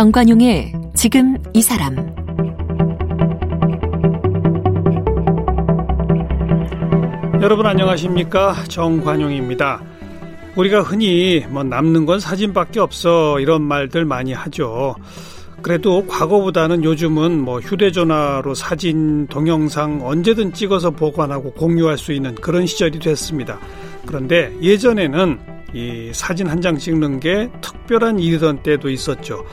[0.00, 1.94] 정관용의 지금 이 사람
[7.42, 9.82] 여러분 안녕하십니까 정관용입니다.
[10.56, 14.94] 우리가 흔히 뭐 남는 건 사진밖에 없어 이런 말들 많이 하죠.
[15.60, 23.00] 그래도 과거보다는 요즘은 뭐 휴대전화로 사진, 동영상 언제든 찍어서 보관하고 공유할 수 있는 그런 시절이
[23.00, 23.58] 됐습니다.
[24.06, 29.44] 그런데 예전에는 이 사진 한 장 찍는 게 특별한 일이던 때도 있었죠.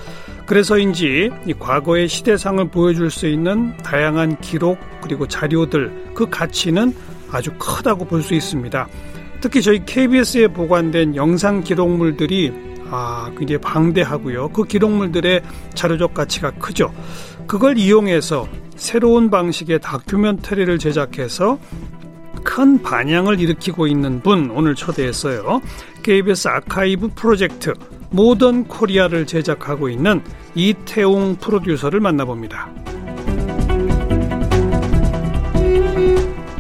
[0.46, 6.94] 그래서인지 이 과거의 시대상을 보여줄 수 있는 다양한 기록 그리고 자료들 그 가치는
[7.32, 8.88] 아주 크다고 볼 수 있습니다.
[9.42, 12.52] 특히 저희 KBS에 보관된 영상 기록물들이
[12.90, 14.50] 아, 굉장히 방대하고요.
[14.50, 15.42] 그 기록물들의
[15.76, 16.94] 자료적 가치가 크죠.
[17.46, 21.58] 그걸 이용해서 새로운 방식의 다큐멘터리를 제작해서
[22.48, 25.62] 큰 반향을 일으키고 있는 분 오늘 초대했어요.
[26.02, 27.74] KBS 아카이브 프로젝트
[28.10, 30.24] 모던 코리아를 제작하고 있는
[30.56, 32.70] 이태웅 프로듀서를 만나봅니다.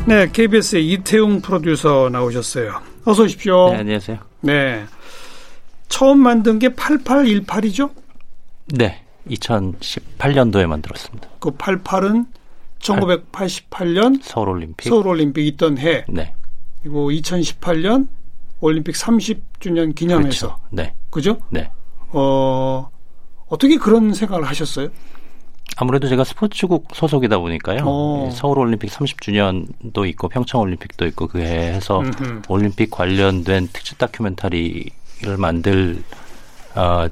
[0.05, 2.81] 네, KBS의 이태웅 프로듀서 나오셨어요.
[3.05, 3.69] 어서 오십시오.
[3.71, 4.17] 네, 안녕하세요.
[4.41, 4.85] 네.
[5.88, 7.91] 처음 만든 게 8818이죠?
[8.73, 9.03] 네.
[9.30, 11.30] 2018년도에 만들었습니다.
[11.39, 12.25] 그 88은
[12.80, 14.89] 1988년 서울 올림픽.
[14.89, 16.06] 서울 올림픽 있던 해.
[16.08, 16.33] 네.
[16.81, 18.08] 그리고 2018년
[18.59, 20.47] 올림픽 30주년 기념해서.
[20.47, 20.61] 그렇죠.
[20.72, 20.94] 네.
[21.09, 21.38] 그죠?
[21.50, 21.70] 네.
[22.09, 22.89] 어,
[23.48, 24.89] 어떻게 그런 생각을 하셨어요?
[25.75, 27.83] 아무래도 제가 스포츠국 소속이다 보니까요.
[27.86, 28.30] 어.
[28.33, 32.42] 서울 올림픽 30주년도 있고 평창 올림픽도 있고 그 해에서 음흠.
[32.48, 34.92] 올림픽 관련된 특집 다큐멘터리를
[35.38, 36.02] 만들
[36.73, 37.08] 어,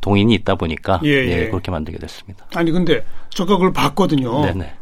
[0.00, 1.48] 동인이 있다 보니까 예, 네, 예.
[1.48, 2.46] 그렇게 만들게 됐습니다.
[2.54, 4.40] 아니 근데 제가 그걸 봤거든요.
[4.42, 4.72] 네네.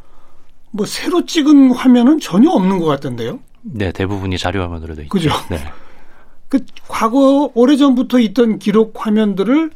[0.76, 3.40] 뭐 새로 찍은 화면은 전혀 없는 것 같던데요.
[3.62, 5.08] 네, 대부분이 자료 화면으로 돼 있죠.
[5.10, 5.30] 그죠?
[5.50, 5.58] 네.
[6.48, 9.70] 그 과거 오래 전부터 있던 기록 화면들을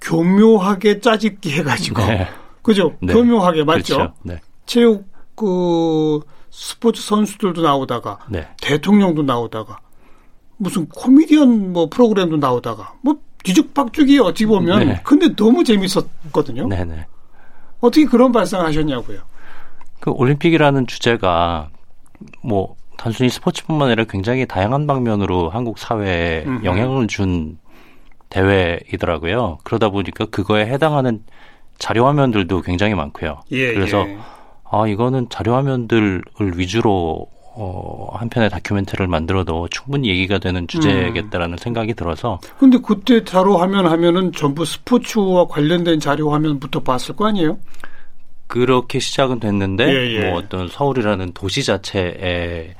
[0.00, 2.28] 교묘하게 짜집기 해가지고 네.
[2.60, 2.94] 그죠?
[3.00, 3.14] 네.
[3.14, 3.96] 교묘하게 맞죠?
[3.96, 4.14] 그렇죠.
[4.22, 4.40] 네.
[4.66, 6.20] 체육 그
[6.50, 8.46] 스포츠 선수들도 나오다가 네.
[8.60, 9.78] 대통령도 나오다가
[10.58, 15.00] 무슨 코미디언 뭐 프로그램도 나오다가 뭐 뒤죽박죽이 어찌 보면 네.
[15.02, 16.68] 근데 너무 재밌었거든요.
[16.68, 17.06] 네, 네.
[17.80, 19.31] 어떻게 그런 발상하셨냐고요?
[20.02, 21.68] 그 올림픽이라는 주제가
[22.42, 26.64] 뭐 단순히 스포츠뿐만 아니라 굉장히 다양한 방면으로 한국 사회에 음흠.
[26.64, 27.56] 영향을 준
[28.28, 29.58] 대회이더라고요.
[29.62, 31.22] 그러다 보니까 그거에 해당하는
[31.78, 33.42] 자료 화면들도 굉장히 많고요.
[33.52, 34.18] 예, 그래서 예.
[34.68, 36.24] 아 이거는 자료 화면들을
[36.56, 43.58] 위주로 어, 한 편의 다큐멘터리를 만들어도 충분히 얘기가 되는 주제겠다라는 생각이 들어서 근데 그때 자료
[43.58, 47.58] 화면 하면은 전부 스포츠와 관련된 자료 화면부터 봤을 거 아니에요?
[48.52, 50.28] 그렇게 시작은 됐는데 예, 예.
[50.28, 52.74] 뭐 어떤 서울이라는 도시 자체의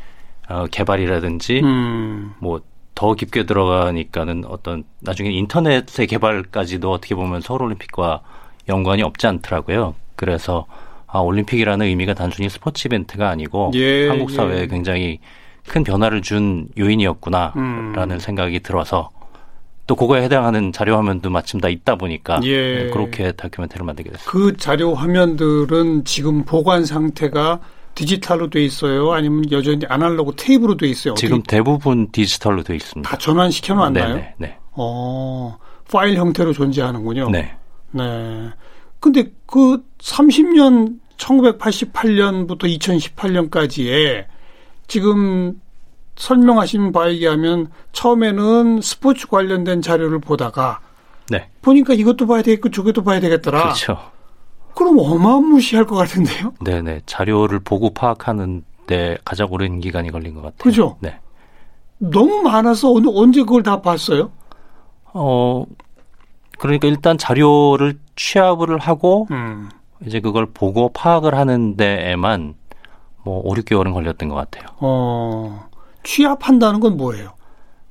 [0.50, 2.34] 어, 개발이라든지 음.
[2.40, 8.20] 뭐더 깊게 들어가니까는 어떤 나중에 인터넷의 개발까지도 어떻게 보면 서울 올림픽과
[8.68, 9.94] 연관이 없지 않더라고요.
[10.14, 10.66] 그래서
[11.06, 14.66] 아 올림픽이라는 의미가 단순히 스포츠 이벤트가 아니고 예, 한국 사회에 예.
[14.66, 15.20] 굉장히
[15.66, 18.18] 큰 변화를 준 요인이었구나라는 음.
[18.18, 19.08] 생각이 들어서
[19.86, 22.84] 또 그거에 해당하는 자료 화면도 마침 다 있다 보니까 예.
[22.84, 24.26] 네, 그렇게 다큐멘터리를 만들게 됐어요.
[24.26, 27.60] 그 자료 화면들은 지금 보관 상태가
[27.94, 29.12] 디지털로 돼 있어요?
[29.12, 31.14] 아니면 여전히 아날로그 테이프로 돼 있어요?
[31.14, 33.08] 지금 대부분 디지털로 되어 있습니다.
[33.08, 34.16] 다 전환시켜 놨나요?
[34.16, 35.58] 네, 네, 어,
[35.90, 37.30] 파일 형태로 존재하는군요.
[37.30, 37.54] 네.
[37.90, 38.50] 네.
[38.98, 44.24] 근데 그 30년 1988년부터 2018년까지에
[44.86, 45.60] 지금
[46.16, 50.80] 설명하신 바에 의하면 처음에는 스포츠 관련된 자료를 보다가
[51.30, 51.48] 네.
[51.62, 53.62] 보니까 이것도 봐야 되겠고 저것도 봐야 되겠더라.
[53.62, 53.98] 그렇죠.
[54.74, 56.54] 그럼 어마무시할 것 같은데요?
[56.64, 57.02] 네네.
[57.06, 60.58] 자료를 보고 파악하는 데 가장 오랜 기간이 걸린 것 같아요.
[60.58, 60.96] 그죠?
[61.00, 61.18] 네.
[61.98, 64.32] 너무 많아서 언제 그걸 다 봤어요?
[65.14, 65.64] 어,
[66.58, 69.68] 그러니까 일단 자료를 취합을 하고 음.
[70.04, 72.54] 이제 그걸 보고 파악을 하는 데에만
[73.24, 74.66] 뭐 5, 6개월은 걸렸던 것 같아요.
[74.78, 75.68] 어,
[76.04, 77.34] 취합한다는 건 뭐예요?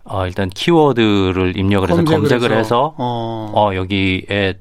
[0.03, 4.59] 어, 일단 키워드를 입력을 해서 검색을 해서 어, 어, 여기에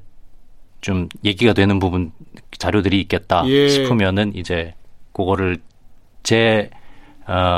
[0.81, 2.11] 좀 얘기가 되는 부분
[2.57, 3.67] 자료들이 있겠다 예.
[3.67, 4.73] 싶으면은 이제
[5.13, 5.57] 그거를
[6.23, 6.69] 제
[7.27, 7.57] 어,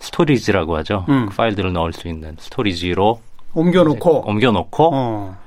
[0.00, 1.04] storage라고 하죠.
[1.08, 1.26] 음.
[1.28, 3.20] 그 파일들을 넣을 수 있는 storage로
[3.52, 5.38] 옮겨놓고, 옮겨놓고 어,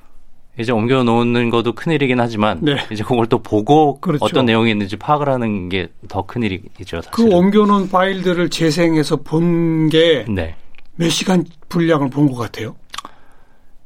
[0.59, 2.75] 이제 옮겨놓는 것도 큰일이긴 하지만 네.
[2.91, 4.23] 이제 그걸 또 보고 그렇죠.
[4.25, 7.01] 어떤 내용이 있는지 파악을 하는 게 더 큰일이죠.
[7.11, 7.33] 그 사실은.
[7.33, 10.29] 옮겨놓은 파일들을 재생해서 본 게몇
[10.97, 11.09] 네.
[11.09, 12.75] 시간 분량을 본 것 같아요?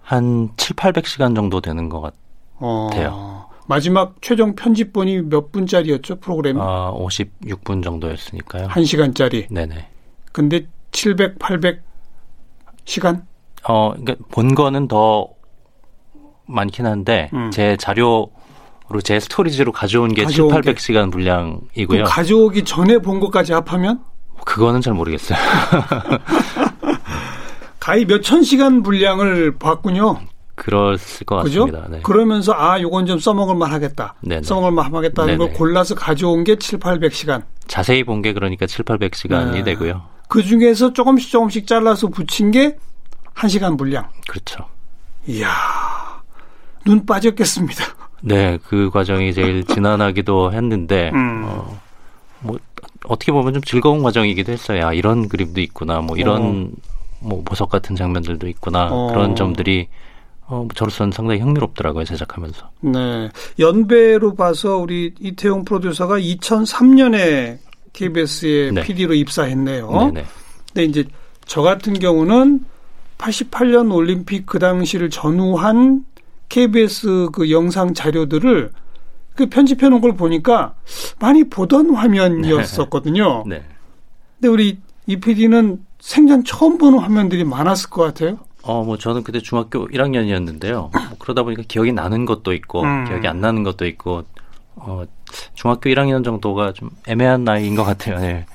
[0.02, 3.10] 한 7, 800시간 정도 되는 것 같아요.
[3.14, 3.48] 어.
[3.68, 6.60] 마지막 최종 편집본이 몇 분짜리였죠, 프로그램이?
[6.62, 8.68] 어, 56분 정도였으니까요.
[8.68, 9.48] 한 시간짜리.
[9.50, 9.88] 네네.
[10.32, 11.82] 근데 700, 800
[12.86, 13.26] 시간?
[13.68, 15.28] 어, 그러니까 본 거는 더
[16.48, 17.52] 많긴 한데 음.
[17.52, 18.30] 제 자료
[18.90, 20.74] 로 제 storage로 가져온 게 가져온 7, 게.
[20.74, 22.06] 800시간 그 분량이고요.
[22.06, 24.00] 가져오기 전에 본 것까지 합하면
[24.46, 25.38] 그거는 잘 모르겠어요.
[27.80, 30.20] 가히 몇 천 시간 분량을 봤군요.
[30.56, 31.66] 그럴 것 그죠?
[31.66, 31.88] 같습니다.
[31.90, 32.02] 네.
[32.02, 34.16] 그러면서 아, 요건 좀 써먹을 만 하겠다.
[34.22, 34.42] 네네.
[34.44, 35.58] 써먹을 만 하겠다 하는 걸 네네.
[35.58, 37.44] 골라서 가져온 게 7, 800시간.
[37.68, 39.64] 자세히 본 게 그러니까 7, 800시간이 네.
[39.64, 40.02] 되고요.
[40.30, 42.78] 그 중에서 조금씩 조금씩 잘라서 붙인 게
[43.36, 44.10] 1시간 분량.
[44.28, 44.66] 그렇죠.
[45.28, 45.48] 이야.
[46.88, 47.84] 눈 빠졌겠습니다.
[48.22, 51.44] 네, 그 과정이 제일 지난하기도 했는데 음.
[51.46, 51.80] 어,
[52.40, 52.58] 뭐
[53.06, 54.88] 어떻게 보면 좀 즐거운 과정이기도 했어요.
[54.88, 56.00] 아, 이런 그림도 있구나.
[56.00, 56.72] 뭐 이런
[57.20, 58.88] 뭐 보석 같은 장면들도 있구나.
[58.92, 59.08] 어.
[59.08, 59.88] 그런 점들이
[60.48, 62.06] 어, 저로서는 상당히 흥미롭더라고요.
[62.06, 62.70] 제작하면서.
[62.82, 63.30] 네.
[63.60, 67.58] 연배로 봐서 우리 이태용 프로듀서가 2003년에
[67.92, 68.84] KBS의 네.
[68.84, 69.90] PD로 입사했네요.
[69.92, 70.26] 네네.
[70.68, 71.04] 근데 이제
[71.46, 72.64] 저 같은 경우는
[73.18, 76.06] 88년 올림픽 그 당시를 전후한
[76.50, 78.72] KBS 그 영상 자료들을
[79.36, 80.74] 그 편집해 놓은 걸 보니까
[81.20, 83.44] 많이 보던 화면이었었거든요.
[83.48, 83.64] 네.
[84.36, 88.40] 근데 우리 이 PD는 생전 처음 보는 화면들이 많았을 것 같아요.
[88.64, 90.92] 어, 뭐 저는 그때 중학교 1학년이었는데요.
[90.92, 93.06] 뭐 그러다 보니까 기억이 나는 것도 있고 음.
[93.06, 94.24] 기억이 안 나는 것도 있고
[94.76, 95.04] 어,
[95.54, 98.20] 중학교 1학년 정도가 좀 애매한 나이인 것 같아요.
[98.20, 98.46] 네.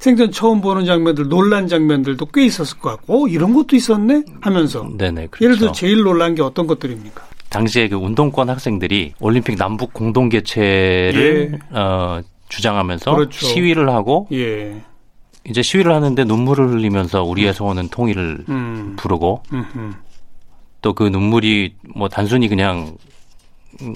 [0.00, 4.24] 생전 처음 보는 장면들, 놀란 장면들도 꽤 있었을 것 같고, 어, 이런 것도 있었네?
[4.40, 4.88] 하면서.
[4.96, 5.26] 네네.
[5.28, 5.44] 그렇죠.
[5.44, 7.22] 예를 들어 제일 놀란 게 어떤 것들입니까?
[7.50, 13.14] 당시에 그 운동권 학생들이 올림픽 남북 공동 개최를 어, 주장하면서 예.
[13.14, 13.46] 그렇죠.
[13.46, 14.80] 시위를 하고 예.
[15.46, 18.94] 이제 시위를 하는데 눈물을 흘리면서 우리의 소원은 통일을 음.
[18.96, 19.42] 부르고.
[20.82, 22.96] 또 그 눈물이 뭐 단순히 그냥
[23.82, 23.94] 음,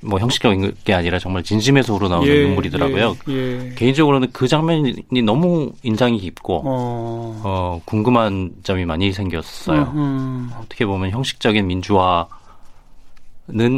[0.00, 3.16] 뭐 형식적인 게 아니라 정말 진심에서 우러나오는 예, 눈물이더라고요.
[3.28, 3.32] 예.
[3.32, 3.74] 예.
[3.74, 7.40] 개인적으로는 그 장면이 너무 인상이 깊고 어.
[7.44, 9.92] 어, 궁금한 점이 많이 생겼어요.
[9.94, 10.50] 음.
[10.60, 12.28] 어떻게 보면 형식적인 민주화는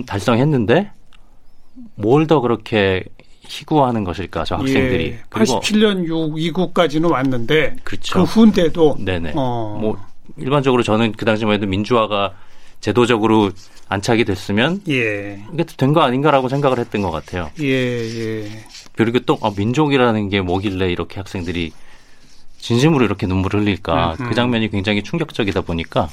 [0.06, 0.90] 달성했는데
[1.94, 3.04] 뭘 더 그렇게
[3.42, 5.18] 희구하는 것일까 저 학생들이 예.
[5.28, 8.14] 그리고 87년 6 2구까지는 왔는데 그렇죠.
[8.18, 9.32] 그 후인데도 네네.
[9.34, 9.78] 어.
[9.80, 9.98] 뭐
[10.36, 12.34] 일반적으로 저는 그 당시만 해도 민주화가
[12.80, 13.50] 제도적으로
[13.88, 15.42] 안착이 됐으면 예.
[15.52, 17.50] 이게 된 거 아닌가라고 생각을 했던 것 같아요.
[17.60, 17.64] 예,
[18.44, 18.64] 예.
[18.96, 21.72] 그리고 또 아, 민족이라는 게 뭐길래 이렇게 학생들이
[22.58, 24.28] 진심으로 이렇게 눈물을 흘릴까 음, 음.
[24.28, 26.08] 그 장면이 굉장히 충격적이다 보니까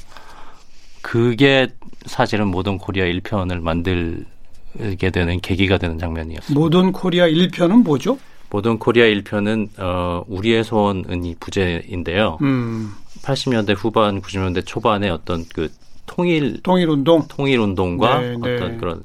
[1.02, 1.68] 그게
[2.06, 6.58] 사실은 모던 코리아 1편을 만들게 되는 계기가 되는 장면이었어요.
[6.58, 8.18] 모던 코리아 1편은 뭐죠?
[8.50, 12.38] 모던 코리아 1편은 어, 우리의 소원은 이 부제인데요.
[12.42, 12.94] 음.
[13.22, 15.70] 80년대 후반, 90년대 초반에 어떤 그
[16.08, 17.28] 통일 통일 운동.
[17.28, 18.56] 통일 운동과 네, 네.
[18.56, 19.04] 어떤 그런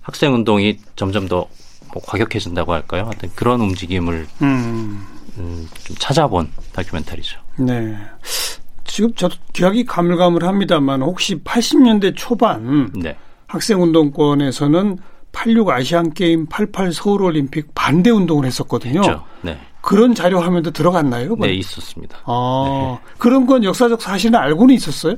[0.00, 1.46] 학생 운동이 점점 더
[1.92, 3.04] 뭐 과격해진다고 할까요?
[3.04, 5.06] 하여튼 그런 움직임을 음.
[5.38, 7.38] 음, 좀 찾아본 다큐멘터리죠.
[7.58, 7.96] 네.
[8.84, 13.16] 지금 저도 기억이 가물가물합니다만 혹시 80년대 초반 네.
[13.46, 14.98] 학생 운동권에서는
[15.32, 19.00] 86 아시안 게임, 88 서울 올림픽 반대 운동을 했었거든요.
[19.00, 19.24] 그렇죠.
[19.40, 19.58] 네.
[19.80, 21.36] 그런 자료 화면도 들어갔나요?
[21.36, 22.18] 네, 있었습니다.
[22.24, 25.16] 아, 그런 건 역사적 사실은 알고는 있었어요?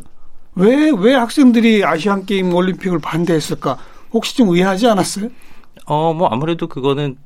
[0.57, 3.79] 왜, 왜 학생들이 아시안 게임 올림픽을 반대했을까?
[4.13, 5.29] 혹시 좀 의아하지 않았어요?
[5.87, 7.17] 어, 뭐 아무래도 그거는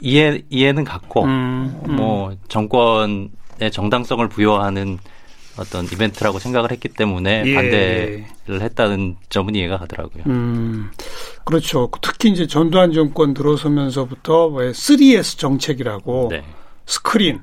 [0.00, 1.96] 이해 이해는 갔고 음, 음.
[1.96, 4.98] 뭐 정권의 정당성을 부여하는
[5.58, 7.54] 어떤 이벤트라고 생각을 했기 때문에 예.
[7.54, 10.24] 반대를 했다는 점은 이해가 가더라고요.
[10.26, 10.90] 음,
[11.44, 11.90] 그렇죠.
[12.00, 16.42] 특히 이제 전두환 정권 들어서면서부터 왜 3S 정책이라고 네.
[16.86, 17.40] 스크린,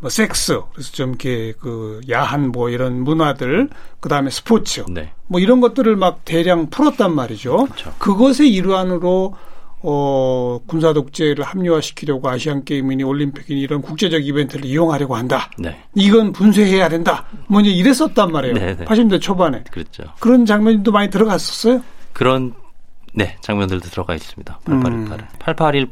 [0.00, 3.68] 뭐 섹스, 그래서 좀 이렇게 그 야한 뭐 이런 문화들,
[4.00, 5.12] 그 다음에 스포츠, 네.
[5.26, 7.66] 뭐 이런 것들을 막 대량 풀었단 말이죠.
[7.66, 7.92] 그렇죠.
[7.98, 9.34] 그것의 일환으로
[9.82, 15.50] 어, 군사 독재를 합리화시키려고 아시안 게임이니 올림픽이니 이런 국제적 이벤트를 이용하려고 한다.
[15.58, 15.78] 네.
[15.94, 17.26] 이건 분쇄해야 된다.
[17.46, 18.54] 뭐 이제 이랬었단 말이에요.
[18.54, 18.84] 네, 네.
[18.84, 19.64] 80대 초반에.
[19.70, 20.04] 그렇죠.
[20.18, 21.82] 그런 장면도 많이 들어갔었어요.
[22.12, 22.52] 그런
[23.14, 24.60] 네 장면들도 들어가 있습니다.
[24.68, 24.80] 음.
[24.82, 25.28] 8818.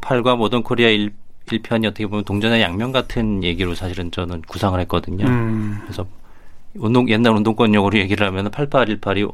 [0.00, 1.12] 8818과 모던 코리아 1,
[1.48, 5.26] 1편이 어떻게 보면 동전의 양면 같은 얘기로 사실은 저는 구상을 했거든요.
[5.26, 5.78] 음.
[5.82, 6.06] 그래서
[6.74, 9.30] 운동 옛날 운동권 용어로 얘기를 하면은 8818이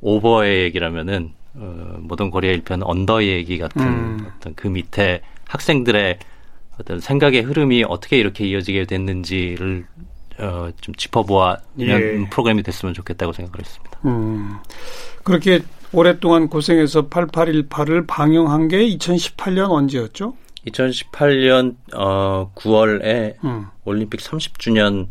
[0.00, 4.26] 오버의 얘기라면은 어, 모던 코리아 1편은 언더의 얘기 같은 음.
[4.36, 6.18] 어떤 그 밑에 학생들의
[6.78, 9.86] 어떤 생각의 흐름이 어떻게 이렇게 이어지게 됐는지를
[10.38, 12.28] 어, 좀 짚어보아 예.
[12.30, 13.98] 프로그램이 됐으면 좋겠다고 생각을 했습니다.
[14.04, 14.56] 음.
[15.24, 15.60] 그렇게
[15.92, 20.34] 오랫동안 고생해서 8818을 방영한 게 2018년 언제였죠?
[20.70, 23.66] 2018년 어, 9월에 음.
[23.84, 25.08] 올림픽 30주년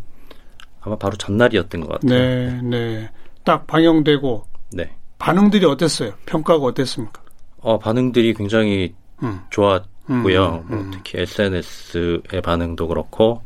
[0.82, 2.10] 아마 바로 전날이었던 것 같아요.
[2.10, 3.10] 네, 네.
[3.44, 4.90] 딱 방영되고 네.
[5.20, 6.14] 반응들이 어땠어요?
[6.26, 7.22] 평가가 어땠습니까?
[7.58, 9.40] 어, 반응들이 굉장히 음.
[9.50, 9.86] 좋았고요.
[10.10, 10.92] 음, 뭐 음.
[10.94, 13.42] 특히 SNS의 반응도 그렇고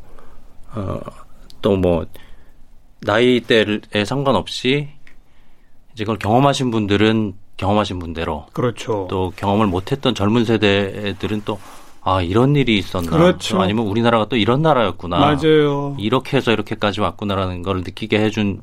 [0.74, 1.00] 어,
[1.62, 2.06] 또 뭐
[3.02, 4.90] 나이대에 상관없이
[5.94, 9.08] 이제 그걸 경험하신 분들은 경험하신 분대로 그렇죠.
[9.10, 11.60] 또 경험을 못했던 젊은 세대들은 또
[12.04, 13.58] 아 이런 일이 있었나 그렇죠.
[13.58, 15.96] 또 아니면 우리나라가 또 이런 나라였구나 맞아요.
[16.00, 18.62] 이렇게 해서 이렇게까지 왔구나라는 걸 느끼게 해준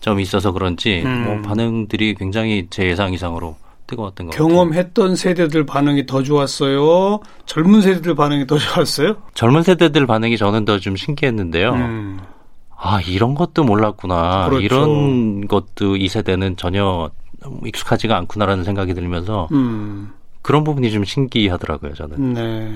[0.00, 1.24] 점이 있어서 그런지 음.
[1.24, 4.48] 뭐 반응들이 굉장히 제 예상 이상으로 뜨거웠던 것 같아요.
[4.48, 7.20] 경험했던 세대들 반응이 더 좋았어요.
[7.46, 9.14] 젊은 세대들 반응이 더 좋았어요.
[9.34, 11.72] 젊은 세대들 반응이 저는 더 좀 신기했는데요.
[11.74, 12.20] 음.
[12.76, 14.46] 아 이런 것도 몰랐구나.
[14.48, 14.64] 그렇죠.
[14.64, 17.10] 이런 것도 이 세대는 전혀
[17.64, 20.10] 익숙하지가 않구나라는 생각이 들면서 음.
[20.42, 21.94] 그런 부분이 좀 신기하더라고요.
[21.94, 22.34] 저는.
[22.34, 22.72] 네.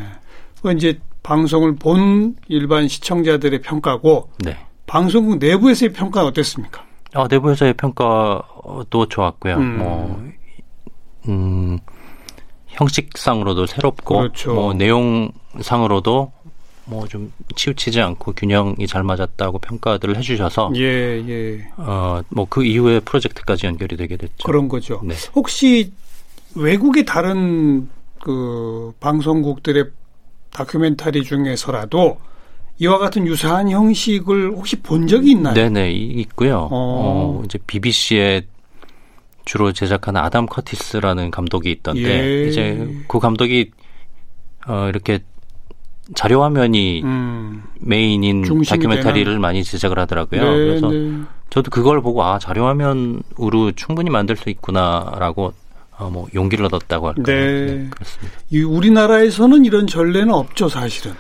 [0.63, 4.57] 그 이제 방송을 본 일반 시청자들의 평가고 네.
[4.87, 6.85] 방송국 내부에서의 평가는 어땠습니까?
[7.15, 9.57] 아, 내부에서의 평가도 좋았고요.
[9.57, 9.79] 음.
[9.79, 10.25] 뭐,
[11.29, 11.79] 음,
[12.69, 14.55] 형식상으로도 새롭고, 그렇죠.
[14.55, 16.33] 뭐, 내용상으로도
[16.89, 21.67] 뭐 좀 치우치지 않고 균형이 잘 맞았다고 평가들을 해주셔서, 예, 예.
[21.79, 24.45] 어, 뭐 그 이후에 프로젝트까지 연결이 되게 됐죠.
[24.45, 25.01] 그런 거죠.
[25.03, 25.15] 네.
[25.35, 25.93] 혹시
[26.57, 27.89] 외국의 다른
[28.21, 29.85] 그 방송국들의
[30.51, 32.19] 다큐멘터리 중에서라도
[32.79, 35.55] 이와 같은 유사한 형식을 혹시 본 적이 있나요?
[35.55, 36.69] 네네, 이- 있고요.
[36.71, 36.71] 어.
[36.71, 38.43] 어, 이제 BBC에
[39.45, 42.03] 주로 제작하는 아담 커티스라는 감독이 있던데,
[42.45, 42.49] 예.
[42.49, 43.71] 이제 그 감독이,
[44.67, 45.21] 어, 이렇게
[46.15, 47.63] 자료 화면이 음.
[47.81, 49.41] 메인인 다큐멘터리를 되는.
[49.41, 50.43] 많이 제작을 하더라고요.
[50.43, 51.13] 네, 그래서 네.
[51.51, 55.53] 저도 그걸 보고 아 자료 화면으로 충분히 만들 수 있구나라고
[55.99, 57.25] 어, 뭐 용기를 얻었다고 할까요?
[57.25, 57.89] 네.
[57.91, 58.39] 그렇습니다.
[58.51, 61.15] 이 우리나라에서는 이런 전례는 없죠, 사실은.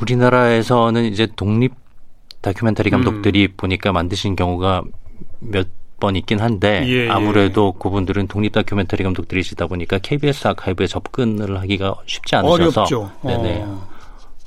[0.00, 1.72] 우리나라에서는 이제 독립
[2.40, 3.02] 다큐멘터리 음.
[3.02, 4.82] 감독들이 보니까 만드신 경우가
[5.40, 5.68] 몇
[6.00, 7.08] 번 있긴 한데 예, 예.
[7.08, 13.10] 아무래도 그분들은 독립 다큐멘터리 감독들이시다 보니까 KBS 아카이브에 접근을 하기가 쉽지 않으셔서 어렵죠.
[13.22, 13.88] 네네 어.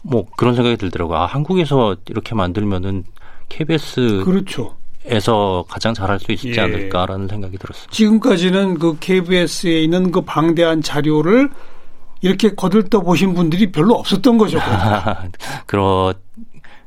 [0.03, 1.17] 뭐 그런 생각이 들더라고요.
[1.17, 3.03] 아 한국에서 이렇게 만들면은
[3.49, 4.77] KBS 그렇죠.
[5.05, 6.62] 에서 가장 잘할 수 있지 예.
[6.62, 7.91] 않을까라는 생각이 들었습니다.
[7.91, 11.50] 지금까지는 그 KBS에 있는 그 방대한 자료를
[12.22, 14.60] 이렇게 거들떠 보신 분들이 별로 없었던 거죠.
[15.65, 16.13] 그런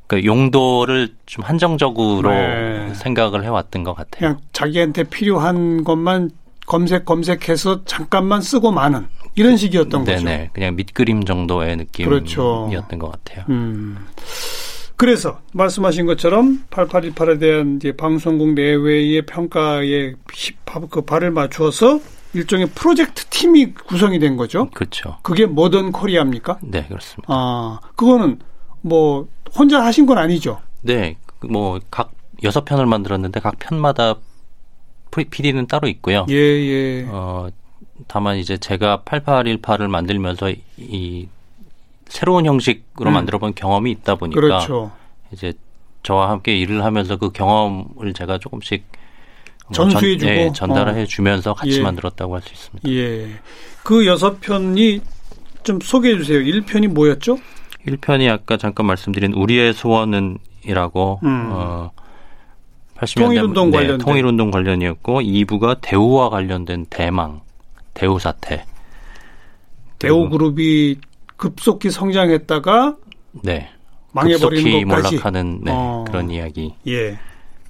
[0.07, 2.93] 그 용도를 좀 한정적으로 네.
[2.95, 4.19] 생각을 해왔던 것 같아요.
[4.19, 6.31] 그냥 자기한테 필요한 것만
[6.67, 10.25] 검색 검색해서 잠깐만 쓰고 마는 이런 식이었던 거죠.
[10.25, 12.71] 네네, 그냥 밑그림 정도의 느낌이었던 그렇죠.
[12.99, 13.45] 것 같아요.
[13.49, 13.99] 음.
[14.97, 20.53] 그래서 말씀하신 것처럼 8818에 대한 이제 방송국 내외의 평가에 시-
[20.91, 22.01] 그 발을 맞추어서
[22.33, 24.69] 일종의 프로젝트 팀이 구성이 된 거죠.
[24.71, 25.19] 그렇죠.
[25.23, 26.59] 그게 모던 코리아입니까?
[26.63, 27.27] 네, 그렇습니다.
[27.29, 28.39] 아, 그거는
[28.81, 30.61] 뭐 혼자 하신 건 아니죠.
[30.83, 31.17] 네,
[31.49, 34.17] 뭐 각 여섯 편을 만들었는데 각 편마다
[35.11, 36.27] PD는 따로 있고요.
[36.29, 37.07] 예, 예.
[37.09, 37.49] 어,
[38.09, 41.29] 다만 이제 제가 8818을 만들면서 이, 이
[42.09, 43.15] 새로운 형식으로 음.
[43.15, 44.93] 만들어본 경험이 있다 보니까 그렇죠.
[45.33, 45.53] 이제
[46.03, 48.85] 저와 함께 일을 하면서 그 경험을 제가 조금씩
[49.67, 50.27] 뭐 전수해주고?
[50.31, 50.97] 전, 예, 전달을 어.
[50.97, 51.83] 해주면서 같이 예.
[51.83, 52.89] 만들었다고 할 수 있습니다.
[52.91, 53.31] 예.
[53.83, 55.01] 그 여섯 편이
[55.63, 56.39] 좀 소개해 주세요.
[56.41, 57.39] 1편이 뭐였죠?
[57.87, 61.49] 1편이 아까 잠깐 말씀드린 우리의 소원은이라고 음.
[61.53, 61.91] 어,
[62.99, 63.99] 80년대 통일운동 네, 관련된.
[64.07, 67.41] 통일운동 관련이었고 2부가 대우와 관련된 대망
[67.95, 68.65] 대우 사태
[69.99, 70.97] 대우 그룹이
[71.37, 72.97] 급속히 성장했다가
[73.43, 73.69] 네
[74.13, 75.17] 망해버리는 급속히 것까지.
[75.17, 76.05] 몰락하는 네, 어.
[76.07, 77.19] 그런 이야기 예.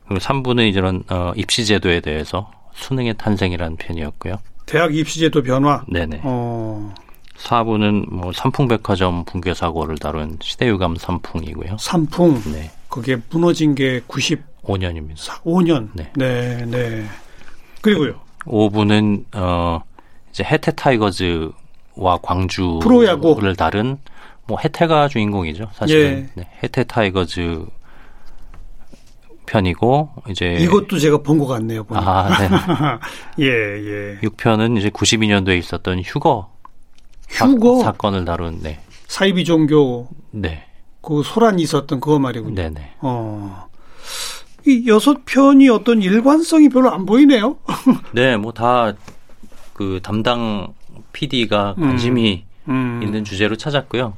[0.07, 4.37] 그리고 3부는 이런 어, 입시 제도에 대해서 수능의 탄생이라는 편이었고요.
[4.67, 5.83] 대학 입시제도 변화.
[5.89, 6.21] 네네.
[6.25, 6.93] 어,
[7.39, 11.77] 4부는 뭐 삼풍백화점 붕괴 사고를 다룬 시대유감 삼풍이고요.
[11.79, 12.43] 삼풍.
[12.53, 12.71] 네.
[12.89, 15.17] 그게 무너진 게 5년입니다.
[15.43, 15.89] 95년.
[15.95, 16.11] 네.
[16.17, 17.05] 네, 네.
[17.81, 18.21] 그리고요.
[18.45, 19.83] 5부는 어
[20.31, 21.51] 이제 해태 타이거즈
[21.97, 23.39] 와 광주를 프로야구.
[23.57, 23.99] 다룬
[24.47, 25.69] 뭐 해태가 주인공이죠.
[25.75, 26.41] 사실은 예.
[26.43, 27.65] 네, 해태 타이거즈
[29.47, 31.85] 편이고 이제 이것도 제가 본 것 같네요.
[31.85, 32.09] 보니까.
[32.11, 32.49] 아, 네.
[33.45, 33.47] 예,
[34.17, 34.21] 예.
[34.23, 36.51] 6편은 이제 92년도에 있었던 휴거
[37.29, 38.81] 사- 휴거 사 건을 다룬 네.
[39.09, 40.65] 사이비 종교 네.
[41.03, 42.55] 그 소란이 있었던 그거 말이군요.
[42.55, 42.93] 네, 네.
[43.01, 43.69] 어.
[44.67, 47.59] 이 여섯 편이 어떤 일관성이 별로 안 보이네요.
[48.13, 48.95] 네, 뭐 다
[49.75, 50.69] 그 담당
[51.15, 51.83] PD가 음.
[51.83, 53.01] 관심이 음.
[53.03, 54.17] 있는 주제로 찾았고요.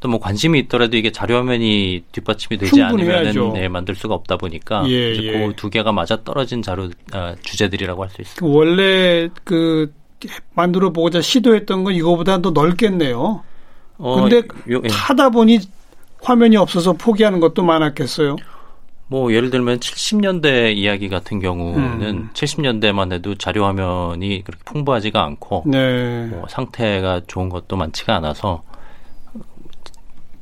[0.00, 2.82] 또 뭐 관심이 있더라도 이게 자료 화면이 뒷받침이 되지.
[2.82, 5.46] 않으면 네, 만들 수가 없다 보니까 예, 이제 예.
[5.46, 8.40] 그두 개가 맞아 떨어진 자료 아, 주제들이라고 할 수 있습니다.
[8.40, 9.92] 그 원래 그
[10.54, 13.42] 만들어 보고자 시도했던 건 이거보다 더 넓겠네요.
[13.98, 14.38] 어, 근데
[14.72, 14.88] 요- 예.
[14.90, 15.60] 하다 보니
[16.20, 18.36] 화면이 없어서 포기하는 것도 많았겠어요.
[19.12, 22.30] 뭐 예를 들면 70년대 이야기 같은 경우는 음.
[22.32, 26.28] 70년대만 해도 자료 화면이 그렇게 풍부하지가 않고 네.
[26.30, 28.62] 뭐 상태가 좋은 것도 많지가 않아서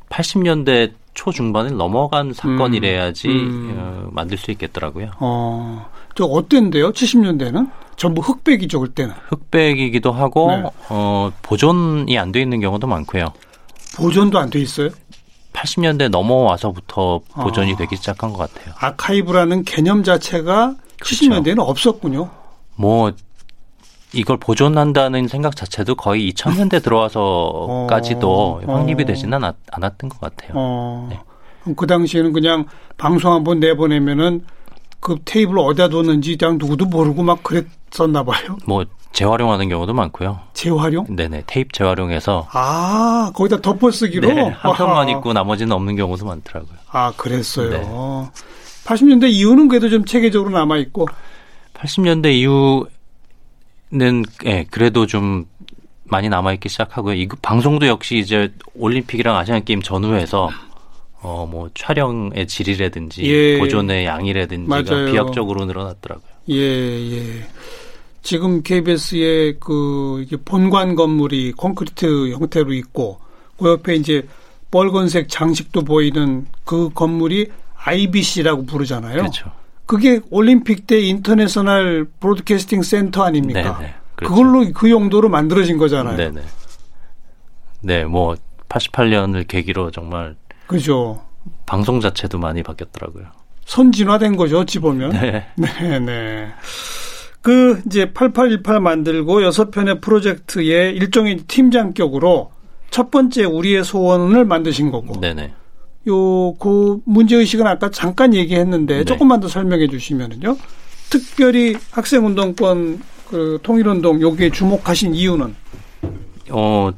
[0.09, 3.75] 80년대 초중반을 넘어간 사건이래야지 음.
[3.77, 5.11] 어, 만들 수 있겠더라고요.
[5.19, 5.85] 어,
[6.15, 6.93] 저 어땠는데요?
[6.93, 9.13] 70년대는 전부 흑백이죠 그때는.
[9.27, 10.63] 흑백이기도 하고 네.
[10.87, 13.33] 어, 보존이 안 돼 있는 경우도 많고요.
[13.97, 14.89] 보존도 안 돼 있어요.
[15.53, 17.43] 80년대 넘어와서부터 아.
[17.43, 18.73] 보존이 되기 시작한 것 같아요.
[18.79, 21.25] 아카이브라는 개념 자체가 그렇죠.
[21.25, 22.29] 70년대에는 없었군요.
[22.75, 23.11] 뭐
[24.13, 28.61] 이걸 보존한다는 생각 자체도 거의 2000년대 들어와서까지도 어.
[28.65, 29.05] 확립이 어.
[29.05, 30.51] 되지는 않았, 않았던 것 같아요.
[30.55, 31.19] 어, 네.
[31.75, 32.65] 그 당시에는 그냥
[32.97, 34.45] 방송 한번 내보내면은
[35.01, 38.55] 그 테이블 어디다 뒀는지 그냥 누구도 모르고 막 그랬었나 봐요.
[38.65, 40.39] 뭐 재활용하는 경우도 많고요.
[40.53, 41.05] 재활용?
[41.09, 44.31] 네네 테이프 재활용해서 아, 거기다 덮어쓰기로?
[44.31, 45.09] 네, 한 편만.
[45.09, 46.77] 있고 나머지는 없는 경우도 많더라고요.
[46.91, 47.69] 아, 그랬어요.
[47.71, 47.81] 네.
[48.85, 51.07] 80년대 이후는 그래도 좀 체계적으로 남아 있고.
[51.73, 55.45] 80년대 이후는 예, 그래도 좀
[56.03, 57.15] 많이 남아 있기 시작하고요.
[57.15, 60.49] 이 방송도 역시 이제 올림픽이랑 아시안 게임 전후에서
[61.21, 63.59] 어 뭐 촬영의 질이라든지 예.
[63.59, 65.11] 보존의 양이라든지가 맞아요.
[65.11, 66.31] 비약적으로 늘어났더라고요.
[66.49, 67.45] 예, 예.
[68.23, 73.19] 지금 KBS의 그 이게 본관 건물이 콘크리트 형태로 있고
[73.57, 74.27] 그 옆에 이제
[74.71, 79.17] 빨간색 장식도 보이는 그 건물이 IBC라고 부르잖아요.
[79.17, 79.51] 그렇죠.
[79.85, 83.77] 그게 올림픽 때 International Broadcasting Center 아닙니까?
[83.79, 83.93] 네네.
[84.15, 84.35] 그렇죠.
[84.35, 86.15] 그걸로 그 용도로 만들어진 거잖아요.
[86.15, 86.41] 네네.
[87.81, 88.35] 네, 뭐
[88.69, 90.35] 88년을 계기로 정말
[90.71, 91.21] 그죠.
[91.65, 93.25] 방송 자체도 많이 바뀌었더라고요.
[93.65, 95.11] 선진화된 거죠, 어찌 보면.
[95.11, 95.45] 네.
[95.55, 96.47] 네, 네.
[97.41, 102.51] 그 이제 8818 만들고 여섯 편의 프로젝트의 일종의 팀장격으로
[102.89, 105.19] 첫 번째 우리의 소원을 만드신 거고.
[105.19, 105.53] 네네.
[106.07, 109.03] 요, 그 문제 의식은 아까 잠깐 얘기했는데 네.
[109.03, 110.55] 조금만 더 설명해 주시면은요.
[111.09, 115.55] 특별히 학생 운동권 그 통일 운동 여기에 주목하신 이유는
[116.51, 116.91] 어,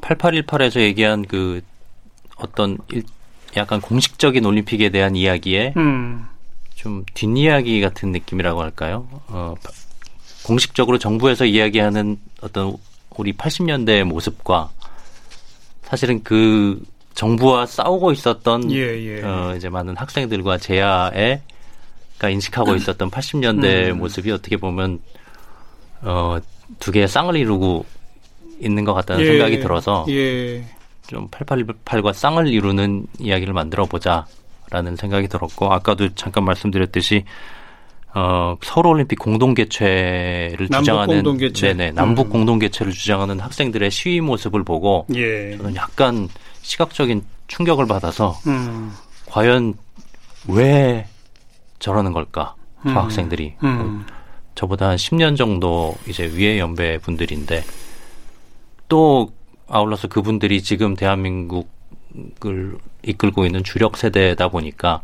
[0.00, 1.60] 8818에서 얘기한 그
[2.36, 3.04] 어떤 일-
[3.56, 6.26] 약간 공식적인 올림픽에 대한 이야기에 음,
[6.74, 9.08] 좀 뒷이야기 같은 느낌이라고 할까요?
[9.28, 9.54] 어,
[10.44, 12.76] 공식적으로 정부에서 이야기하는 어떤
[13.16, 14.70] 우리 80년대의 모습과
[15.82, 16.80] 사실은 그
[17.14, 18.76] 정부와 싸우고 있었던 예,
[19.18, 19.22] 예.
[19.22, 21.40] 어, 이제 많은 학생들과 제야에
[22.18, 23.98] 가 인식하고 있었던 80년대 음.
[23.98, 25.00] 모습이 어떻게 보면
[26.02, 26.38] 어,
[26.78, 27.84] 두 개의 쌍을 이루고
[28.60, 30.64] 있는 것 같다는 예, 생각이 들어서 예.
[31.06, 37.24] 좀 888과 쌍을 이루는 이야기를 만들어 보자라는 생각이 들었고 아까도 잠깐 말씀드렸듯이
[38.14, 41.74] 어, 서울 올림픽 공동 개최를 주장하는 공동 개최.
[41.74, 42.30] 네네 남북 음.
[42.30, 45.56] 공동 개최를 주장하는 학생들의 시위 모습을 보고 예.
[45.56, 46.28] 저는 약간
[46.62, 48.92] 시각적인 충격을 받아서 음,
[49.26, 49.74] 과연
[50.48, 51.06] 왜
[51.78, 52.96] 저러는 걸까 저 음.
[52.96, 54.04] 학생들이 음.
[54.54, 57.62] 저보다 한 10년 정도 이제 위에 연배 분들인데
[58.88, 59.30] 또
[59.68, 65.02] 아울러서 그분들이 지금 대한민국을 이끌고 있는 주력 세대다 보니까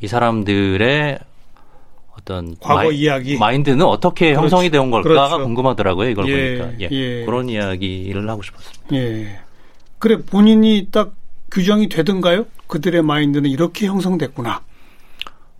[0.00, 1.18] 이 사람들의
[2.16, 3.38] 어떤 과거 마이, 이야기.
[3.38, 4.42] 마인드는 어떻게 그렇죠.
[4.42, 5.44] 형성이 되온 걸까가 그렇죠.
[5.44, 6.08] 궁금하더라고요.
[6.10, 7.24] 이걸 예, 보니까 예, 예.
[7.24, 8.96] 그런 이야기를 하고 싶었습니다.
[8.96, 9.40] 예.
[9.98, 11.12] 그래 본인이 딱
[11.50, 12.46] 규정이 되던가요?
[12.66, 14.62] 그들의 마인드는 이렇게 형성됐구나.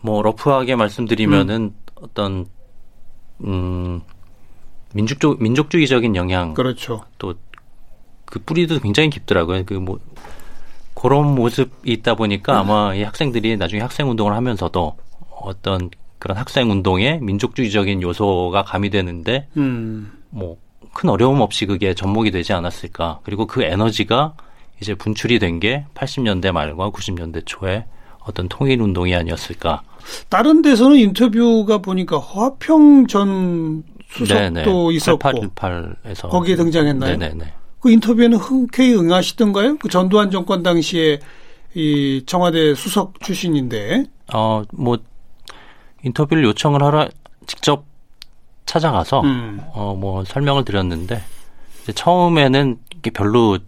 [0.00, 2.46] 뭐 러프하게 말씀드리면은 어떤
[3.44, 4.00] 음
[4.94, 7.04] 민족적 민족주의적인 영향 그렇죠.
[7.18, 7.34] 또
[8.26, 9.64] 그 뿌리도 굉장히 깊더라고요.
[9.64, 9.98] 그 뭐
[10.94, 14.96] 그런 모습이 있다 보니까 아마 이 학생들이 나중에 학생 운동을 하면서도
[15.40, 20.12] 어떤 그런 학생 운동에 민족주의적인 요소가 가미되는데 음.
[20.30, 20.58] 뭐
[20.92, 23.20] 큰 어려움 없이 그게 접목이 되지 않았을까.
[23.22, 24.34] 그리고 그 에너지가
[24.80, 27.84] 이제 분출이 된 게 80년대 말과 90년대 초에
[28.20, 29.82] 어떤 통일 운동이 아니었을까.
[30.28, 37.16] 다른 데서는 인터뷰가 보니까 허평 전 수석도 있었고 8818에서 거기에 등장했나요?
[37.16, 37.52] 네네네.
[37.80, 39.78] 그 인터뷰에는 흔쾌히 응하시던가요?
[39.78, 41.20] 그 전두환 정권 당시에
[41.74, 44.98] 이 청와대 수석 출신인데 어, 뭐,
[46.02, 47.08] 인터뷰를 요청을 하러
[47.46, 47.84] 직접
[48.66, 49.60] 찾아가서, 음.
[49.72, 51.20] 어, 뭐, 설명을 드렸는데,
[51.82, 53.58] 이제 처음에는 이게 별로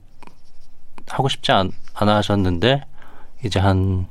[1.08, 2.82] 하고 싶지 않, 않아 하셨는데,
[3.44, 4.06] 이제 한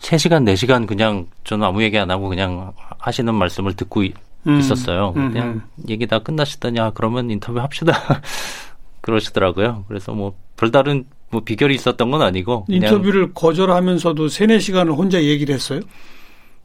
[0.00, 4.12] 3시간, 4시간 그냥 저는 아무 얘기 안 하고 그냥 하시는 말씀을 듣고 이-
[4.46, 4.58] 음.
[4.58, 5.12] 있었어요.
[5.16, 5.62] 음, 그냥 음.
[5.88, 7.92] 얘기 다 끝나시더니, 아, 그러면 인터뷰 합시다.
[9.00, 9.84] 그러시더라고요.
[9.88, 12.66] 그래서 뭐, 별다른 뭐 비결이 있었던 건 아니고.
[12.68, 15.80] 인터뷰를 거절하면서도 세네 시간을 혼자 얘기를 했어요.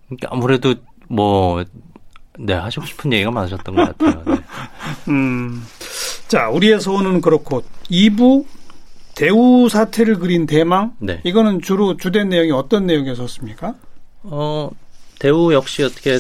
[0.08, 0.76] 그러니까 아무래도
[1.08, 1.64] 뭐,
[2.38, 4.24] 네, 하시고 싶은 얘기가 많으셨던 것 같아요.
[4.26, 4.42] 네.
[5.10, 5.64] 음.
[6.28, 8.46] 자, 우리의 소원은 그렇고 2부
[9.16, 11.22] 대우 사태를 그린 대망 네.
[11.24, 13.74] 이거는 주로 주된 내용이 어떤 내용이었습니까?
[14.24, 14.70] 어,
[15.20, 16.20] 대우 역시 어떻게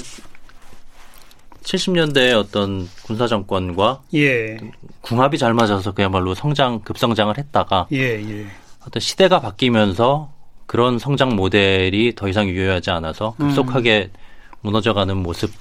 [1.65, 4.57] 70년대의 어떤 군사 정권과 예.
[5.01, 8.45] 궁합이 잘 맞아서 그야말로 성장, 급성장을 했다가 예, 예.
[8.87, 10.31] 어떤 시대가 바뀌면서
[10.67, 13.47] 그런 성장 모델이 더 이상 유효하지 않아서 음.
[13.47, 14.11] 급속하게
[14.61, 15.53] 무너져가는 모습을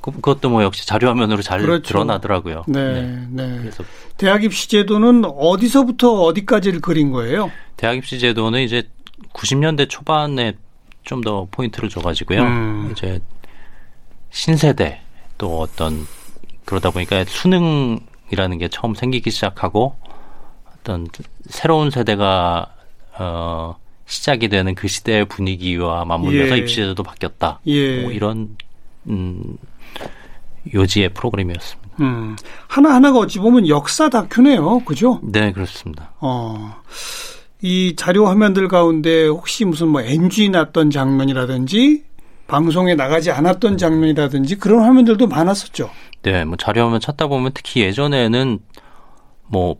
[0.00, 1.82] 그- 그것도 뭐 역시 자료화면으로 잘 그렇죠.
[1.82, 2.64] 드러나더라고요.
[2.66, 3.58] 네, 네.
[3.60, 3.84] 그래서
[4.16, 7.50] 대학 입시 제도는 어디서부터 어디까지를 그린 거예요?
[7.76, 8.82] 대학 입시 제도는 이제
[9.32, 10.54] 90년대 초반에
[11.04, 12.42] 좀 더 포인트를 줘가지고요.
[12.42, 12.88] 음.
[12.92, 13.20] 이제
[14.32, 15.00] 신세대
[15.38, 16.06] 또 어떤
[16.64, 19.94] 그러다 보니까 수능이라는 게 처음 생기기 시작하고
[20.74, 21.06] 어떤
[21.46, 22.74] 새로운 세대가
[23.18, 26.58] 어 시작이 되는 그 시대의 분위기와 맞물려서 예.
[26.58, 27.60] 입시 제도도 바뀌었다.
[27.66, 28.02] 예.
[28.02, 28.56] 뭐 이런
[29.06, 29.56] 음
[30.74, 31.82] 요지의 프로그램이었습니다.
[32.00, 32.36] 음.
[32.66, 34.80] 하나 하나가 어찌 보면 역사 다큐네요.
[34.80, 35.20] 그죠?
[35.22, 36.12] 네, 그렇습니다.
[36.20, 36.76] 어.
[37.60, 42.02] 이 자료 화면들 가운데 혹시 무슨 뭐 NG 났던 장면이라든지
[42.52, 45.88] 방송에 나가지 않았던 장면이라든지 그런 화면들도 많았었죠.
[46.20, 48.58] 네, 뭐 자료화면 찾다 보면 특히 예전에는
[49.46, 49.76] 뭐,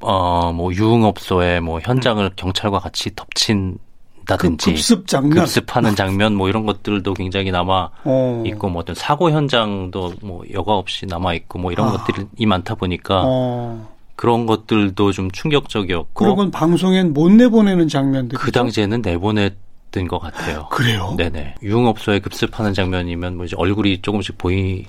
[0.00, 3.78] 어, 뭐 유흥업소에 뭐 현장을 경찰과 같이 그 덮친
[4.26, 5.38] 다든지 급습 장면.
[5.38, 8.42] 급습하는 장면 뭐 이런 것들도 굉장히 남아 어.
[8.44, 11.92] 있고 뭐 어떤 사고 현장도 뭐 여과 없이 남아 있고 뭐 이런 아.
[11.92, 13.88] 것들이 많다 보니까 어.
[14.16, 18.36] 그런 것들도 좀 충격적이었고 그런 건 방송엔 못 내보내는 장면들.
[18.36, 20.68] 그 당시에는 내보냈 던것 같아요.
[20.70, 21.14] 그래요?
[21.16, 21.56] 네네.
[21.62, 24.84] 유흥업소에 급습하는 장면이면 뭐 이제 얼굴이 조금씩 보이는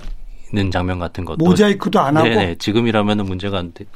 [0.72, 2.28] 장면 같은 것도 모자이크도 안 하고.
[2.28, 2.56] 네네.
[2.58, 3.86] 지금이라면은 문제가 안 돼-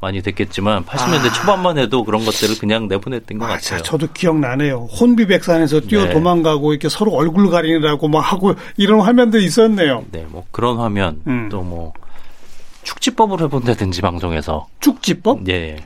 [0.00, 3.48] 많이 됐겠지만 80년대 초반만 해도 그런 것들을 그냥 내보냈던 것 아.
[3.54, 3.80] 같아요.
[3.82, 4.88] 저도 기억나네요.
[5.00, 6.12] 혼비백산에서 뛰어 네.
[6.12, 10.04] 도망가고 이렇게 서로 얼굴 가리느라고 막 하고 이런 화면들이 있었네요.
[10.10, 11.48] 네, 뭐 그런 화면 음.
[11.48, 11.94] 또뭐
[12.82, 15.48] 축지법을 해본다든지 방송에서 축지법?
[15.48, 15.76] 예,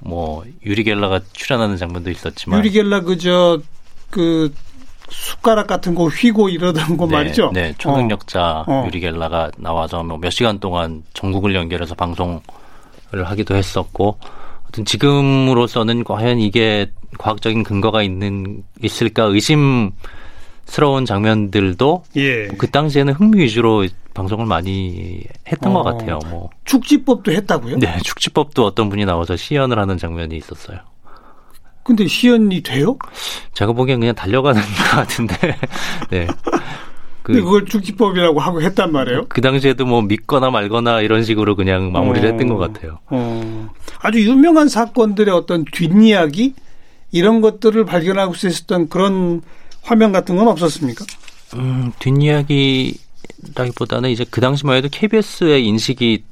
[0.00, 3.60] 뭐 유리겔라가 출연하는 장면도 있었지만 유리겔라 그저
[4.10, 4.52] 그
[5.10, 7.50] 숟가락 같은 거 휘고 이러던 거 네, 말이죠.
[7.54, 8.84] 네, 초능력자 어.
[8.86, 12.40] 유리 겔라가 나와서 뭐 몇 시간 동안 전국을 연결해서 방송을
[13.12, 14.18] 하기도 했었고,
[14.64, 19.92] 하여튼 지금으로서는 과연 이게 과학적인 근거가 있는 있을까 의심
[20.66, 22.48] 스러운 장면들도 예.
[22.58, 25.82] 그 당시에는 흥미 위주로 방송을 많이 했던 어.
[25.82, 26.18] 것 같아요.
[26.28, 27.78] 뭐, 축지법도 했다고요?
[27.78, 30.80] 네, 축지법도 어떤 분이 나와서 시연을 하는 장면이 있었어요.
[31.88, 32.96] 근데 시연이 돼요?
[33.54, 35.56] 제가 보기엔 그냥 달려가는 것 같은데,
[36.10, 36.26] 네.
[37.22, 39.24] 근데 그, 그걸 축지법이라고 하고 했단 말이에요?
[39.30, 42.30] 그 당시에도 뭐 믿거나 말거나 이런 식으로 그냥 마무리를 어.
[42.30, 42.98] 했던 것 같아요.
[43.06, 43.70] 어,
[44.00, 46.52] 아주 유명한 사건들의 어떤 뒷이야기
[47.10, 49.40] 이런 것들을 발견하고 있었던 그런
[49.80, 51.06] 화면 같은 건 없었습니까?
[51.54, 56.22] 음, 뒷이야기라기보다는 이제 그 당시만 해도 KBS의 인식이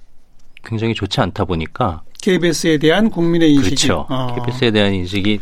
[0.65, 4.05] 굉장히 좋지 않다 보니까 KBS에 대한 국민의 인식이 그렇죠.
[4.11, 4.35] 어.
[4.35, 5.39] KBS에 대한 인식이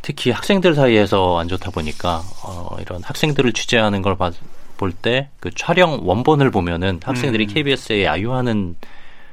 [0.00, 6.00] 특히 학생들 사이에서 안 좋다 보니까 어, 이런 학생들을 취재하는 걸 볼 때 그 촬영
[6.02, 8.76] 원본을 보면은 학생들이 KBS에 야유하는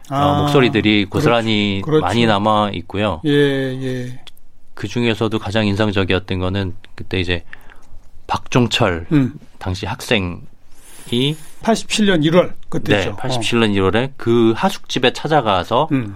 [0.09, 0.13] 어, 음.
[0.13, 2.01] 아, 목소리들이 고스란히 그렇죠.
[2.01, 3.21] 많이 남아 있고요.
[3.25, 4.19] 예, 예.
[4.73, 7.43] 그 중에서도 가장 인상적이었던 거는 그때 이제
[8.27, 9.35] 박종철 음.
[9.59, 10.41] 당시 학생이
[11.63, 13.11] 87년 1월 그때죠.
[13.11, 15.87] 네, 87년 1월에 그 하숙집에 찾아가서 어.
[15.93, 16.15] 음.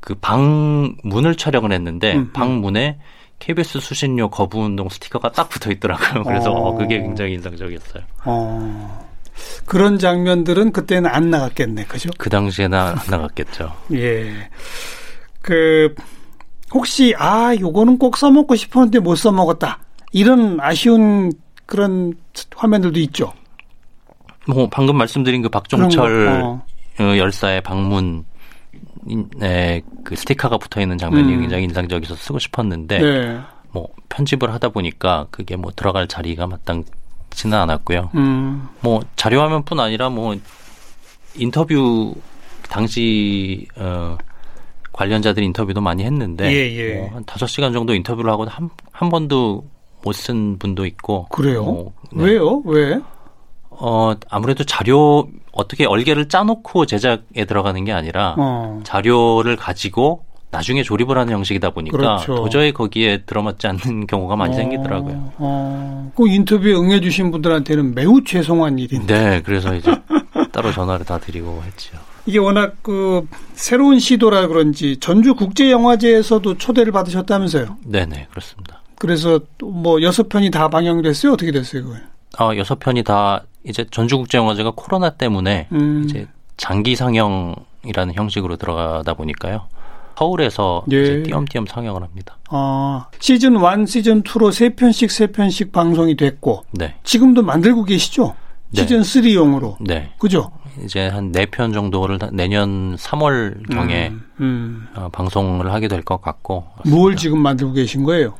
[0.00, 2.32] 그 방문을 촬영을 했는데 음, 음.
[2.32, 2.98] 방문에
[3.38, 6.24] KBS 수신료 거부 운동 스티커가 딱 붙어 있더라고요.
[6.24, 6.68] 그래서 어.
[6.68, 8.02] 어, 그게 굉장히 인상적이었어요.
[8.24, 9.10] 어.
[9.64, 11.84] 그런 장면들은 그때는 안 나갔겠네.
[11.84, 12.10] 그죠?
[12.18, 13.74] 그 당시에는 안 나갔겠죠.
[13.94, 14.50] 예.
[15.40, 15.94] 그
[16.72, 19.80] 혹시 아, 요거는 꼭 써먹고 싶었는데 못 써먹었다.
[20.12, 21.32] 이런 아쉬운
[21.66, 22.14] 그런
[22.54, 23.32] 화면들도 있죠.
[24.46, 26.62] 뭐 방금 말씀드린 그 박종철 어.
[26.98, 28.24] 어, 열사의 방문
[29.42, 31.40] 에, 그 스티커가 붙어 있는 장면이 음.
[31.40, 33.40] 굉장히 인상적이어서 쓰고 싶었는데 네.
[33.72, 38.10] 뭐 편집을 하다 보니까 그게 뭐 들어갈 자리가 마땅치는 않았고요.
[38.14, 38.68] 음.
[38.80, 40.36] 뭐 자료화면뿐 아니라 뭐
[41.36, 42.14] 인터뷰
[42.68, 44.16] 당시 어
[44.92, 46.94] 관련자들 인터뷰도 많이 했는데 예, 예.
[46.96, 49.64] 뭐 한 다섯 시간 정도 인터뷰를 하고 한, 한 번도
[50.02, 51.62] 못 쓴 분도 있고 그래요?
[51.62, 52.24] 뭐, 네.
[52.24, 52.62] 왜요?
[52.64, 53.00] 왜?
[53.70, 58.80] 어 아무래도 자료 어떻게 얼개를 짜놓고 제작에 들어가는 게 아니라 어.
[58.84, 62.34] 자료를 가지고 나중에 조립을 하는 형식이다 보니까 그렇죠.
[62.34, 65.32] 도저히 거기에 들어맞지 않는 경우가 많이 어, 생기더라고요.
[65.38, 66.12] 어.
[66.16, 69.14] 그 인터뷰에 응해주신 분들한테는 매우 죄송한 일인데.
[69.30, 69.94] 네, 그래서 이제
[70.52, 71.96] 따로 전화를 다 드리고 했죠.
[72.26, 77.76] 이게 워낙 그 새로운 시도라 그런지 전주 국제 영화제에서도 초대를 받으셨다면서요.
[77.86, 78.82] 네 네 그렇습니다.
[78.98, 81.32] 그래서 또뭐 여섯 편이 다 방영됐어요.
[81.32, 82.02] 어떻게 됐어요, 그걸?
[82.38, 86.04] 어, 여섯 편이 다 이제 전주국제영화제가 코로나 때문에 음.
[86.04, 89.66] 이제 장기 상영이라는 형식으로 들어가다 보니까요.
[90.18, 91.02] 서울에서 예.
[91.02, 92.36] 이제 띄엄띄엄 상영을 합니다.
[92.50, 98.34] 아, 시즌 1, 시즌 2로 세 편씩 세 편씩 방송이 됐고 네, 지금도 만들고 계시죠?
[98.70, 98.82] 네.
[98.82, 99.76] 시즌 3용으로.
[99.80, 100.12] 네.
[100.18, 100.52] 그죠?
[100.84, 104.86] 이제 한 네 편 정도를 내년 3월 경에 음, 음.
[104.94, 106.66] 어, 방송을 하게 될 것 같고.
[106.86, 108.34] 뭘 지금 만들고 계신 거예요?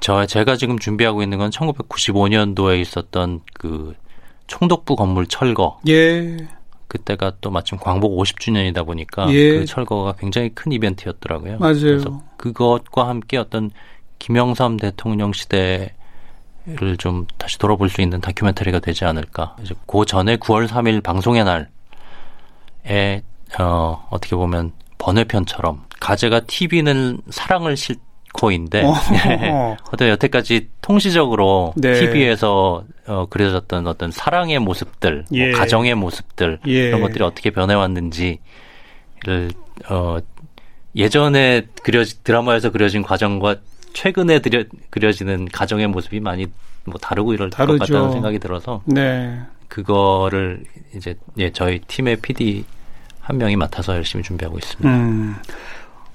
[0.00, 3.94] 저 제가 지금 준비하고 있는 건 1995년도에 있었던 그
[4.48, 5.78] 총독부 건물 철거.
[5.88, 6.36] 예.
[6.88, 9.58] 그때가 또 마침 광복 50주년이다 보니까 예.
[9.58, 11.58] 그 철거가 굉장히 큰 이벤트였더라고요.
[11.58, 11.80] 맞아요.
[11.80, 13.70] 그래서 그것과 함께 어떤
[14.18, 15.92] 김영삼 대통령 시대를
[16.98, 19.56] 좀 다시 돌아볼 수 있는 다큐멘터리가 되지 않을까.
[19.62, 23.22] 이제 그 전에 9월 3일 방송의 날에
[23.60, 27.96] 어, 어떻게 보면 번외편처럼 가제가 TV는 사랑을 싣
[28.84, 29.76] 어.
[29.92, 31.94] 어떤 여태까지 통시적으로 네.
[32.00, 35.52] TV에서 어, 그려졌던 어떤 사랑의 모습들, 뭐 예.
[35.52, 36.88] 가정의 모습들 예.
[36.88, 38.38] 이런 것들이 어떻게 변해왔는지를
[39.88, 40.18] 어,
[40.94, 43.56] 예전에 그려 드라마에서 그려진 과정과
[43.92, 46.46] 최근에 그려, 그려지는 가정의 모습이 많이
[46.84, 47.78] 뭐 다르고 이럴 다르죠.
[47.78, 49.38] 것 같다는 생각이 들어서 네.
[49.68, 52.64] 그거를 이제 예 저희 팀의 PD
[53.20, 54.88] 한 명이 맡아서 열심히 준비하고 있습니다.
[54.88, 55.36] 음.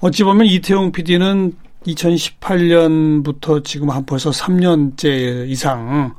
[0.00, 1.52] 어찌 보면 이태용 PD는
[1.86, 6.14] 2018년부터 지금 한 벌써 3년째 이상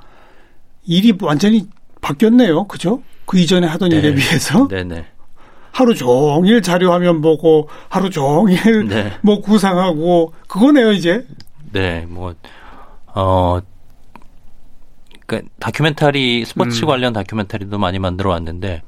[0.86, 1.68] 일이 완전히
[2.02, 2.66] 바뀌었네요.
[2.66, 3.02] 그죠?
[3.26, 3.98] 그 이전에 하던 네.
[3.98, 5.06] 일에 비해서 네네.
[5.72, 9.12] 하루 종일 자료 화면 보고 하루 종일 네.
[9.22, 11.26] 뭐 구상하고 그거네요, 이제.
[11.74, 12.34] 네, 뭐,
[13.08, 13.60] 어,
[15.26, 16.88] 그 다큐멘터리, 스포츠 음.
[16.88, 18.84] 관련 다큐멘터리도 많이 만들어 왔는데,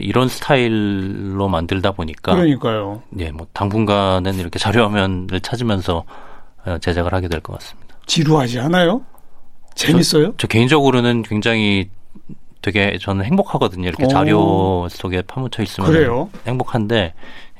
[0.00, 3.02] 이런 스타일로 만들다 보니까, 그러니까요.
[3.18, 6.04] 예, 뭐, 당분간은 이렇게 자료화면을 찾으면서
[6.64, 7.94] 어, 제작을 하게 될 것 같습니다.
[8.06, 9.02] 지루하지 않아요?
[9.74, 10.34] 재밌어요?
[10.38, 11.88] 저 개인적으로는 굉장히
[12.60, 13.88] 되게 저는 행복하거든요.
[13.88, 14.08] 이렇게 오.
[14.08, 16.28] 자료 속에 파묻혀 있으면 그래요?
[16.46, 17.14] 행복한데,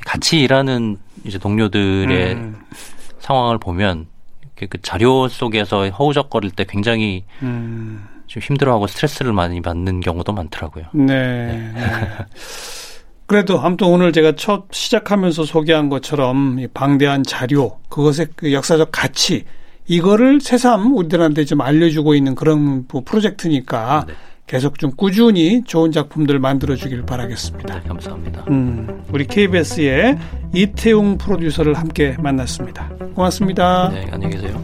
[0.06, 2.56] 같이 일하는 이제 동료들의 음,
[3.18, 4.06] 상황을 보면,
[4.54, 10.86] 그 자료 속에서 허우적거릴 때 굉장히 음, 좀 힘들어하고 스트레스를 많이 받는 경우도 많더라고요.
[10.92, 11.72] 네.
[11.74, 11.74] 네.
[13.26, 19.44] 그래도 아무튼 오늘 제가 첫 시작하면서 소개한 것처럼 이 방대한 자료, 그것의 그 역사적 가치,
[19.86, 24.14] 이거를 새삼 우리들한테 좀 알려주고 있는 그런 뭐 프로젝트니까 네.
[24.46, 27.80] 계속 좀 꾸준히 좋은 작품들 만들어 주길 바라겠습니다.
[27.80, 28.44] 네, 감사합니다.
[28.48, 30.18] 음, 우리 KBS의
[30.54, 32.90] 이태웅 프로듀서를 함께 만났습니다.
[33.14, 33.88] 고맙습니다.
[33.88, 34.60] 네, 안녕히 계세요.